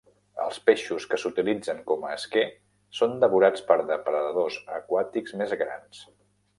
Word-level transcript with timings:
Els 0.43 0.55
peixos 0.69 1.05
que 1.11 1.19
s'utilitzen 1.23 1.83
com 1.91 2.07
a 2.09 2.15
esquer 2.15 2.43
són 3.03 3.15
devorats 3.27 3.67
per 3.71 3.79
depredadors 3.95 4.61
aquàtics 4.83 5.41
més 5.45 5.59
grans. 5.65 6.07